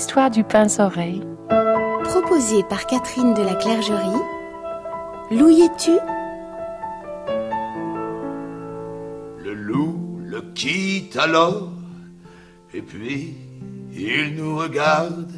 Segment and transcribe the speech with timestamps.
[0.00, 1.20] les histoires du pince-oreille.
[2.04, 4.22] Proposé par Catherine de la Clergerie.
[5.30, 5.90] Louis-tu
[9.44, 11.70] Le loup le quitte alors,
[12.72, 13.34] et puis
[13.92, 15.32] il nous regarde.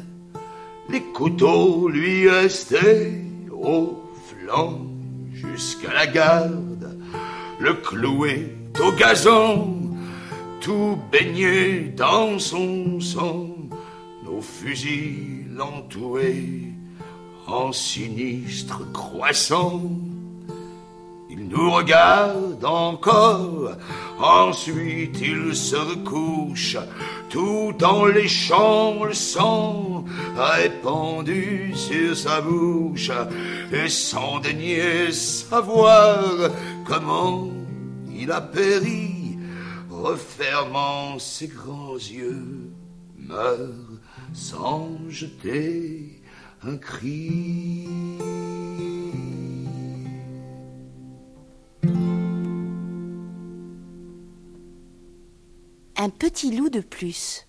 [0.89, 3.21] Les couteaux lui restaient
[3.51, 4.79] au flanc
[5.33, 6.97] jusqu'à la garde.
[7.59, 9.75] Le clouet au gazon,
[10.61, 13.62] tout baigné dans son sang.
[14.33, 16.73] Nos fusils l'entouraient
[17.45, 19.83] en sinistre croissant.
[21.29, 23.73] Il nous regarde encore,
[24.19, 26.77] ensuite il se recouche,
[27.29, 30.03] tout en léchant le sang
[30.35, 33.11] répandu sur sa bouche,
[33.71, 36.23] et sans daigner savoir
[36.85, 37.51] comment
[38.15, 39.37] il a péri,
[39.91, 42.71] refermant ses grands yeux,
[43.15, 43.82] meurt
[44.33, 46.21] sans jeter
[46.63, 47.87] un cri.
[55.95, 57.47] Un petit loup de plus.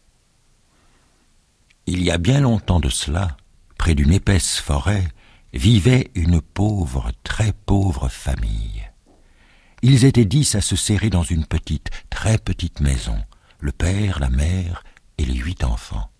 [1.86, 3.36] Il y a bien longtemps de cela,
[3.78, 5.08] près d'une épaisse forêt,
[5.52, 8.88] vivait une pauvre, très pauvre famille.
[9.82, 13.16] Ils étaient dix à se serrer dans une petite, très petite maison,
[13.60, 14.82] le père, la mère
[15.18, 16.13] et les huit enfants.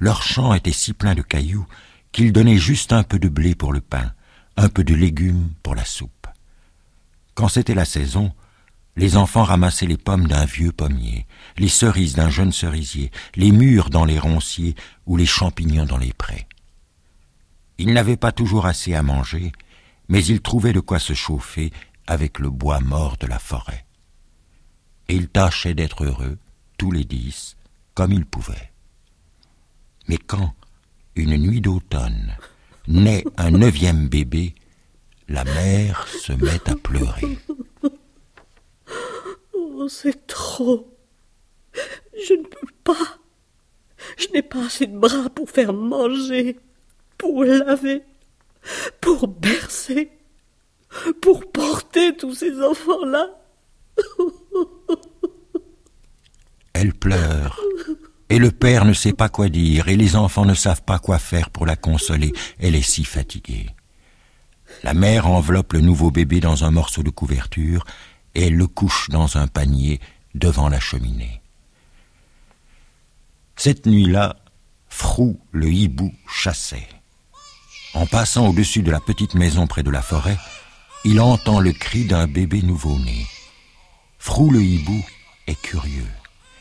[0.00, 1.66] Leur champ était si plein de cailloux
[2.10, 4.14] qu'ils donnaient juste un peu de blé pour le pain,
[4.56, 6.26] un peu de légumes pour la soupe.
[7.34, 8.32] Quand c'était la saison,
[8.96, 11.26] les enfants ramassaient les pommes d'un vieux pommier,
[11.58, 16.14] les cerises d'un jeune cerisier, les mûres dans les ronciers ou les champignons dans les
[16.14, 16.48] prés.
[17.76, 19.52] Ils n'avaient pas toujours assez à manger,
[20.08, 21.72] mais ils trouvaient de quoi se chauffer
[22.06, 23.84] avec le bois mort de la forêt.
[25.08, 26.38] Et ils tâchaient d'être heureux,
[26.78, 27.56] tous les dix,
[27.94, 28.69] comme ils pouvaient.
[30.10, 30.54] Mais quand,
[31.14, 32.36] une nuit d'automne,
[32.88, 34.56] naît un neuvième bébé,
[35.28, 37.38] la mère se met à pleurer.
[39.54, 40.98] Oh, c'est trop.
[42.26, 43.20] Je ne peux pas.
[44.18, 46.58] Je n'ai pas assez de bras pour faire manger,
[47.16, 48.02] pour laver,
[49.00, 50.10] pour bercer,
[51.20, 53.28] pour porter tous ces enfants-là.
[56.72, 57.60] Elle pleure.
[58.30, 61.18] Et le père ne sait pas quoi dire, et les enfants ne savent pas quoi
[61.18, 62.32] faire pour la consoler.
[62.60, 63.68] Elle est si fatiguée.
[64.84, 67.84] La mère enveloppe le nouveau bébé dans un morceau de couverture
[68.36, 70.00] et le couche dans un panier
[70.36, 71.42] devant la cheminée.
[73.56, 74.36] Cette nuit-là,
[74.88, 76.88] Frou le hibou chassait.
[77.94, 80.38] En passant au-dessus de la petite maison près de la forêt,
[81.04, 83.26] il entend le cri d'un bébé nouveau-né.
[84.18, 85.04] Frou le hibou
[85.46, 86.06] est curieux.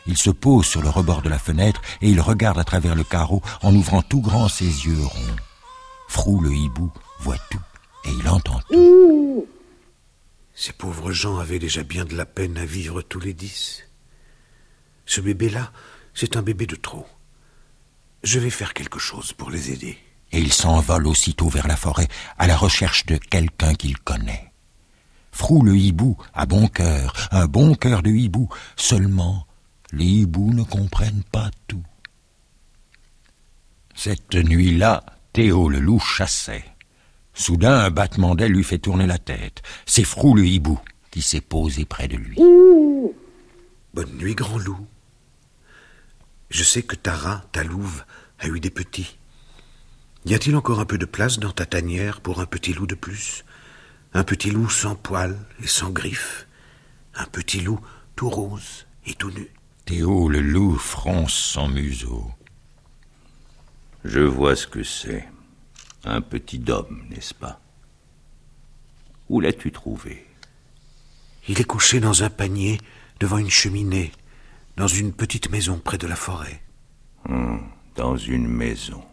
[0.10, 3.04] Il se pose sur le rebord de la fenêtre et il regarde à travers le
[3.04, 5.36] carreau en ouvrant tout grand ses yeux ronds.
[6.08, 7.62] Frou le hibou voit tout
[8.06, 9.48] et il entend tout.
[10.56, 13.84] Ces pauvres gens avaient déjà bien de la peine à vivre tous les dix.
[15.06, 15.72] Ce bébé-là,
[16.16, 17.06] c'est un bébé de trop.
[18.24, 20.00] Je vais faire quelque chose pour les aider.
[20.32, 22.08] Et il s'envole aussitôt vers la forêt
[22.40, 24.54] à la recherche de quelqu'un qu'il connaît.
[25.32, 29.46] Frou le hibou a bon cœur, un bon cœur de hibou, seulement
[29.92, 31.84] les hiboux ne comprennent pas tout.
[33.96, 36.66] Cette nuit-là, Théo le loup chassait.
[37.34, 39.62] Soudain, un battement d'aile lui fait tourner la tête.
[39.86, 40.80] C'est Frou le hibou
[41.12, 42.38] qui s'est posé près de lui.
[43.94, 44.88] Bonne nuit, grand loup.
[46.50, 48.04] Je sais que Tara, ta louve,
[48.40, 49.18] a eu des petits.
[50.26, 52.96] Y a-t-il encore un peu de place dans ta tanière pour un petit loup de
[52.96, 53.46] plus?
[54.14, 56.48] Un petit loup sans poils et sans griffes?
[57.16, 57.80] Un petit loup
[58.16, 59.50] tout rose et tout nu?
[59.90, 62.30] Théo le loup fronce son museau?
[64.06, 65.28] Je vois ce que c'est.
[66.04, 67.60] Un petit homme, n'est-ce pas?
[69.30, 70.28] Où l'as-tu trouvé?
[71.48, 72.80] Il est couché dans un panier
[73.20, 74.12] devant une cheminée,
[74.78, 76.62] dans une petite maison près de la forêt.
[77.28, 79.04] Hum, Dans une maison.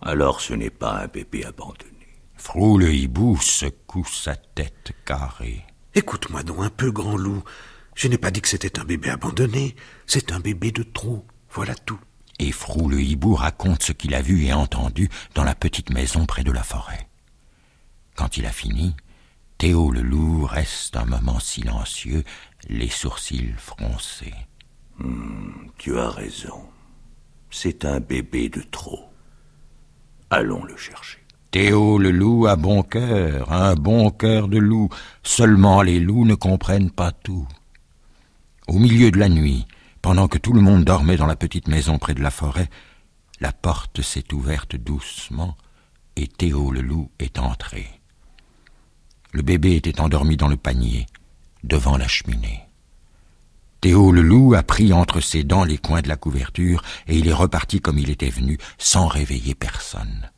[0.00, 2.08] Alors ce n'est pas un bébé abandonné.
[2.38, 5.62] Frou le hibou secoue sa tête carrée.
[5.94, 7.44] Écoute-moi donc un peu, grand loup.
[7.94, 9.76] Je n'ai pas dit que c'était un bébé abandonné.
[10.06, 11.24] C'est un bébé de trop.
[11.50, 12.00] Voilà tout.
[12.38, 16.24] Et Frou le hibou raconte ce qu'il a vu et entendu dans la petite maison
[16.24, 17.08] près de la forêt.
[18.14, 18.96] Quand il a fini,
[19.58, 22.24] Théo le loup reste un moment silencieux,
[22.68, 24.34] les sourcils froncés.
[25.76, 26.62] Tu as raison.
[27.50, 29.10] C'est un bébé de trop.
[30.30, 31.18] Allons le chercher.
[31.50, 34.88] Théo le loup a bon cœur, un bon cœur de loup.
[35.22, 37.46] Seulement les loups ne comprennent pas tout.
[38.70, 39.66] Au milieu de la nuit,
[40.00, 42.70] pendant que tout le monde dormait dans la petite maison près de la forêt,
[43.40, 45.56] la porte s'est ouverte doucement
[46.14, 48.00] et Théo le loup est entré.
[49.32, 51.06] Le bébé était endormi dans le panier,
[51.64, 52.60] devant la cheminée.
[53.80, 57.26] Théo le loup a pris entre ses dents les coins de la couverture et il
[57.26, 60.30] est reparti comme il était venu, sans réveiller personne.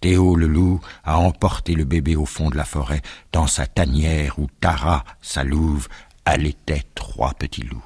[0.00, 4.40] Théo le loup a emporté le bébé au fond de la forêt, dans sa tanière
[4.40, 5.86] où Tara, sa louve,
[6.24, 7.84] allaitait trois petits loups.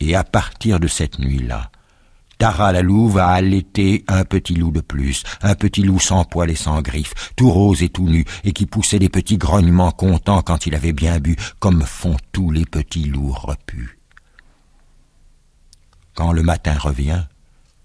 [0.00, 1.70] Et à partir de cette nuit-là,
[2.38, 6.50] Tara la louve a allaité un petit loup de plus, un petit loup sans poils
[6.50, 10.42] et sans griffes, tout rose et tout nu, et qui poussait des petits grognements contents
[10.42, 13.98] quand il avait bien bu, comme font tous les petits loups repus.
[16.14, 17.24] Quand le matin revient,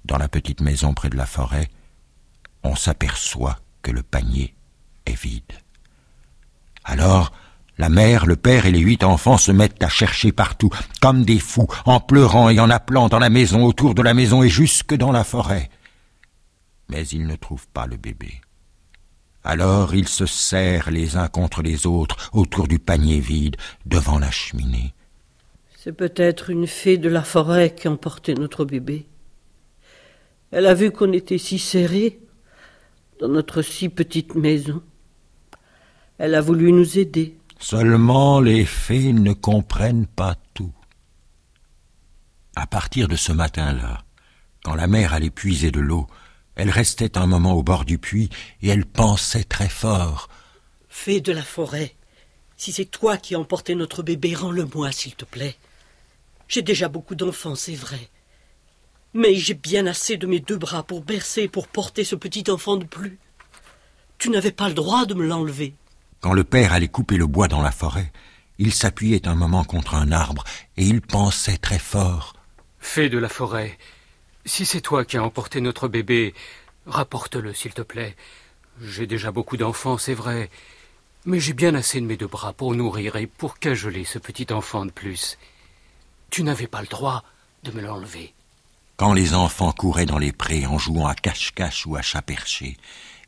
[0.03, 1.69] dans la petite maison près de la forêt,
[2.63, 4.53] on s'aperçoit que le panier
[5.05, 5.53] est vide.
[6.83, 7.31] Alors,
[7.81, 10.69] la mère, le père et les huit enfants se mettent à chercher partout,
[11.01, 14.43] comme des fous, en pleurant et en appelant dans la maison, autour de la maison
[14.43, 15.67] et jusque dans la forêt.
[16.89, 18.39] Mais ils ne trouvent pas le bébé.
[19.43, 23.55] Alors ils se serrent les uns contre les autres autour du panier vide,
[23.87, 24.93] devant la cheminée.
[25.75, 29.07] C'est peut-être une fée de la forêt qui a emporté notre bébé.
[30.51, 32.19] Elle a vu qu'on était si serrés
[33.19, 34.83] dans notre si petite maison.
[36.19, 37.40] Elle a voulu nous aider.
[37.61, 40.73] Seulement les fées ne comprennent pas tout.
[42.55, 44.03] À partir de ce matin-là,
[44.63, 46.07] quand la mère allait puiser de l'eau,
[46.55, 48.31] elle restait un moment au bord du puits
[48.63, 50.27] et elle pensait très fort.
[50.89, 51.95] Fée de la forêt,
[52.57, 55.55] si c'est toi qui as emporté notre bébé, rends-le-moi, s'il te plaît.
[56.47, 58.09] J'ai déjà beaucoup d'enfants, c'est vrai.
[59.13, 62.49] Mais j'ai bien assez de mes deux bras pour bercer et pour porter ce petit
[62.49, 63.19] enfant de plus.
[64.17, 65.75] Tu n'avais pas le droit de me l'enlever.
[66.21, 68.11] Quand le père allait couper le bois dans la forêt,
[68.59, 70.43] il s'appuyait un moment contre un arbre
[70.77, 72.35] et il pensait très fort.
[72.79, 73.77] Fée de la forêt,
[74.45, 76.35] si c'est toi qui as emporté notre bébé,
[76.85, 78.15] rapporte-le, s'il te plaît.
[78.81, 80.51] J'ai déjà beaucoup d'enfants, c'est vrai,
[81.25, 84.53] mais j'ai bien assez de mes deux bras pour nourrir et pour cajoler ce petit
[84.53, 85.39] enfant de plus.
[86.29, 87.23] Tu n'avais pas le droit
[87.63, 88.33] de me l'enlever.
[88.97, 92.77] Quand les enfants couraient dans les prés en jouant à cache-cache ou à chat perché,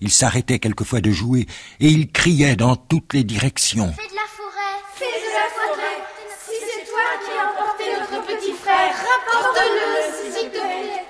[0.01, 1.48] ils s'arrêtaient quelquefois de jouer
[1.80, 3.94] et ils criaient dans toutes les directions.
[3.94, 6.00] Fais de la forêt Fais de la forêt
[6.45, 11.04] Si c'est toi qui as emporté notre petit frère, rapporte-le, s'il te plaît.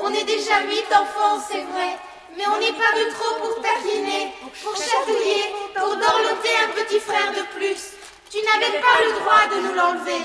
[0.00, 1.98] On est déjà huit enfants, c'est vrai,
[2.36, 4.32] mais on n'est pas de trop pour taquiner,
[4.62, 5.44] pour chatouiller,
[5.74, 7.92] pour dorloter un petit frère de plus.
[8.30, 10.24] Tu n'avais pas le droit de nous l'enlever.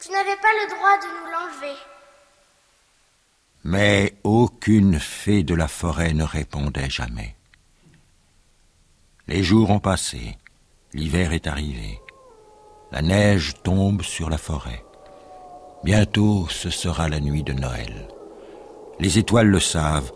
[0.00, 1.78] Tu n'avais pas le droit de nous l'enlever.
[3.64, 7.36] Mais aucune fée de la forêt ne répondait jamais.
[9.30, 10.36] Les jours ont passé,
[10.92, 12.00] l'hiver est arrivé,
[12.90, 14.84] la neige tombe sur la forêt.
[15.84, 18.08] Bientôt ce sera la nuit de Noël.
[18.98, 20.10] Les étoiles le savent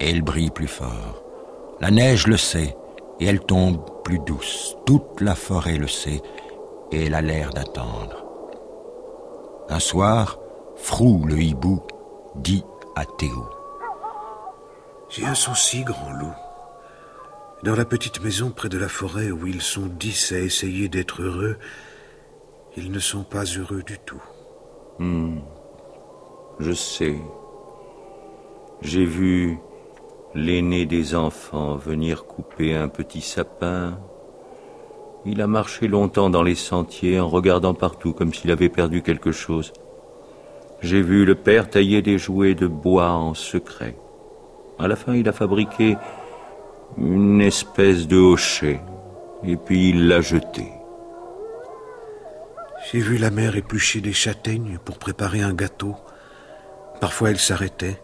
[0.00, 1.22] et elles brillent plus fort.
[1.80, 2.74] La neige le sait
[3.20, 4.78] et elle tombe plus douce.
[4.86, 6.22] Toute la forêt le sait
[6.90, 8.24] et elle a l'air d'attendre.
[9.68, 10.38] Un soir,
[10.74, 11.82] Frou le hibou
[12.36, 12.64] dit
[12.96, 13.46] à Théo.
[15.10, 16.34] J'ai un souci, grand loup.
[17.64, 21.22] Dans la petite maison près de la forêt où ils sont dix à essayer d'être
[21.22, 21.56] heureux,
[22.76, 24.22] ils ne sont pas heureux du tout.
[25.00, 25.38] Hmm.
[26.60, 27.16] Je sais.
[28.80, 29.58] J'ai vu
[30.36, 33.98] l'aîné des enfants venir couper un petit sapin.
[35.24, 39.32] Il a marché longtemps dans les sentiers en regardant partout comme s'il avait perdu quelque
[39.32, 39.72] chose.
[40.80, 43.96] J'ai vu le père tailler des jouets de bois en secret.
[44.78, 45.96] À la fin, il a fabriqué
[46.96, 48.80] une espèce de hochet,
[49.44, 50.72] et puis il l'a jeté.
[52.90, 55.96] J'ai vu la mère éplucher des châtaignes pour préparer un gâteau.
[57.00, 58.00] Parfois elle s'arrêtait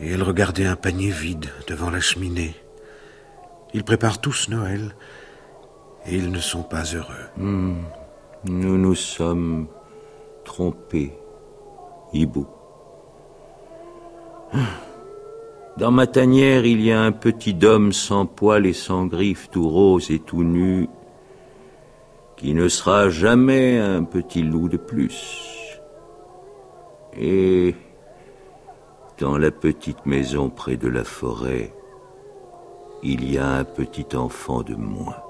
[0.00, 2.54] et elle regardait un panier vide devant la cheminée.
[3.74, 4.94] Ils préparent tous Noël
[6.06, 7.26] et ils ne sont pas heureux.
[7.36, 7.82] Hmm.
[8.44, 9.66] Nous nous sommes
[10.44, 11.12] trompés,
[12.12, 12.46] hibou.
[15.78, 19.68] Dans ma tanière, il y a un petit homme sans poils et sans griffes, tout
[19.68, 20.88] rose et tout nu,
[22.36, 25.78] qui ne sera jamais un petit loup de plus.
[27.16, 27.76] Et
[29.18, 31.72] dans la petite maison près de la forêt,
[33.04, 35.22] il y a un petit enfant de moins.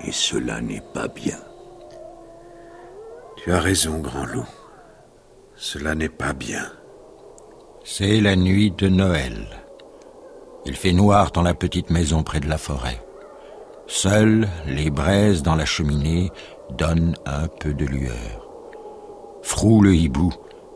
[0.00, 1.38] Et cela n'est pas bien.
[3.36, 4.48] Tu as raison, grand loup.
[5.54, 6.72] Cela n'est pas bien.
[7.90, 9.46] C'est la nuit de Noël.
[10.66, 13.02] Il fait noir dans la petite maison près de la forêt.
[13.86, 16.30] Seules les braises dans la cheminée
[16.76, 18.46] donnent un peu de lueur.
[19.42, 20.30] Trou le hibou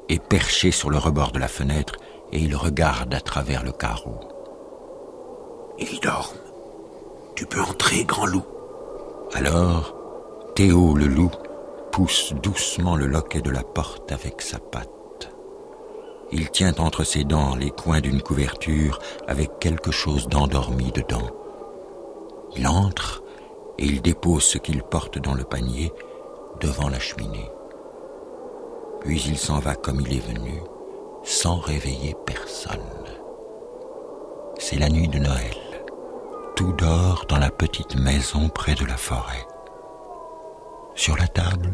[0.08, 1.96] est perché sur le rebord de la fenêtre
[2.32, 4.18] et il regarde à travers le carreau.
[5.78, 6.38] Ils dorment.
[7.36, 8.46] Tu peux entrer, grand loup.
[9.34, 9.94] Alors,
[10.54, 11.30] Théo le loup
[11.92, 15.01] pousse doucement le loquet de la porte avec sa patte.
[16.34, 18.98] Il tient entre ses dents les coins d'une couverture
[19.28, 21.28] avec quelque chose d'endormi dedans.
[22.56, 23.22] Il entre
[23.78, 25.92] et il dépose ce qu'il porte dans le panier
[26.60, 27.50] devant la cheminée.
[29.00, 30.62] Puis il s'en va comme il est venu,
[31.22, 32.80] sans réveiller personne.
[34.58, 35.56] C'est la nuit de Noël.
[36.56, 39.46] Tout dort dans la petite maison près de la forêt.
[40.94, 41.72] Sur la table,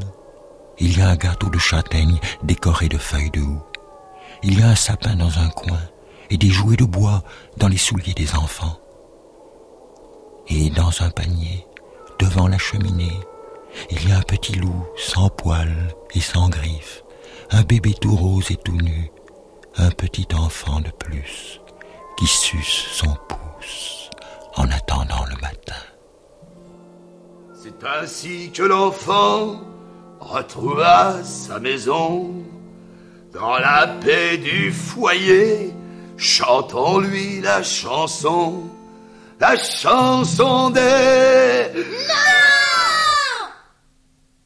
[0.79, 3.63] il y a un gâteau de châtaigne décoré de feuilles de houx.
[4.43, 5.81] Il y a un sapin dans un coin
[6.31, 7.23] et des jouets de bois
[7.57, 8.79] dans les souliers des enfants.
[10.49, 11.67] Et dans un panier,
[12.19, 13.21] devant la cheminée,
[13.91, 17.03] il y a un petit loup sans poils et sans griffes,
[17.51, 19.11] un bébé tout rose et tout nu,
[19.77, 21.61] un petit enfant de plus
[22.17, 24.11] qui suce son pouce
[24.57, 25.83] en attendant le matin.
[27.55, 29.61] C'est ainsi que l'enfant
[30.21, 32.33] retrouva sa maison
[33.33, 35.73] dans la paix du foyer,
[36.17, 38.65] chantons lui la chanson,
[39.41, 40.81] la chanson des...